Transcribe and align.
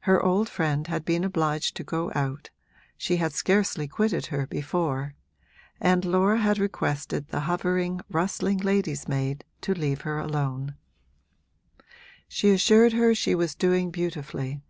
Her 0.00 0.22
old 0.22 0.50
friend 0.50 0.86
had 0.88 1.06
been 1.06 1.24
obliged 1.24 1.74
to 1.76 1.84
go 1.84 2.12
out 2.14 2.50
she 2.98 3.16
had 3.16 3.32
scarcely 3.32 3.88
quitted 3.88 4.26
her 4.26 4.46
before 4.46 5.14
and 5.80 6.04
Laura 6.04 6.36
had 6.36 6.58
requested 6.58 7.28
the 7.28 7.40
hovering, 7.48 8.02
rustling 8.10 8.58
lady's 8.58 9.08
maid 9.08 9.42
to 9.62 9.72
leave 9.72 10.02
her 10.02 10.18
alone: 10.18 10.74
she 12.28 12.50
assured 12.50 12.92
her 12.92 13.14
she 13.14 13.34
was 13.34 13.54
doing 13.54 13.90
beautifully. 13.90 14.60